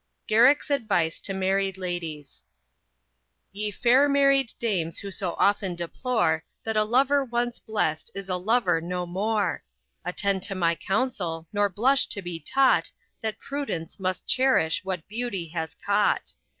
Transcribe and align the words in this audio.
GARRICK'S 0.29 0.71
ADVICE 0.71 1.21
TO 1.21 1.31
MARRIED 1.35 1.77
LADIES. 1.77 2.41
Ye 3.51 3.69
fair 3.69 4.09
married 4.09 4.51
dames 4.57 4.97
who 4.97 5.11
so 5.11 5.35
often 5.37 5.75
deplore 5.75 6.43
That 6.63 6.75
a 6.75 6.83
lover 6.83 7.23
once 7.23 7.59
blest 7.59 8.09
is 8.15 8.27
a 8.27 8.35
lover 8.35 8.81
no 8.81 9.05
more; 9.05 9.63
Attend 10.03 10.41
to 10.41 10.55
my 10.55 10.73
counsel, 10.73 11.45
nor 11.53 11.69
blush 11.69 12.07
to 12.07 12.23
be 12.23 12.39
taught 12.39 12.91
That 13.21 13.37
prudence 13.37 13.99
must 13.99 14.25
cherish 14.25 14.83
what 14.83 15.07
beauty 15.07 15.49
has 15.49 15.75
caught. 15.75 16.33